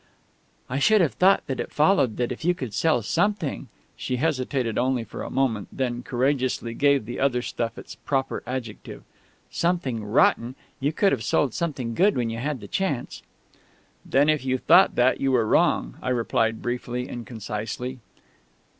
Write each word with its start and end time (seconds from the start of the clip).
"I 0.67 0.79
should 0.79 0.99
have 1.01 1.13
thought 1.13 1.45
that 1.45 1.59
it 1.59 1.71
followed 1.71 2.17
that 2.17 2.31
if 2.31 2.43
you 2.43 2.55
could 2.55 2.73
sell 2.73 3.03
something" 3.03 3.67
she 3.95 4.15
hesitated 4.15 4.75
only 4.75 5.03
for 5.03 5.21
a 5.21 5.29
moment, 5.29 5.67
then 5.71 6.01
courageously 6.01 6.73
gave 6.73 7.05
the 7.05 7.19
other 7.19 7.43
stuff 7.43 7.77
its 7.77 7.93
proper 7.93 8.41
adjective," 8.47 9.03
something 9.51 10.03
rotten, 10.03 10.55
you 10.79 10.91
could 10.91 11.11
have 11.11 11.23
sold 11.23 11.53
something 11.53 11.93
good 11.93 12.15
when 12.17 12.31
you 12.31 12.39
had 12.39 12.61
the 12.61 12.67
chance." 12.67 13.21
"Then 14.03 14.27
if 14.27 14.43
you 14.43 14.57
thought 14.57 14.95
that 14.95 15.21
you 15.21 15.31
were 15.31 15.45
wrong," 15.45 15.97
I 16.01 16.09
replied 16.09 16.63
briefly 16.63 17.07
and 17.07 17.23
concisely. 17.27 17.99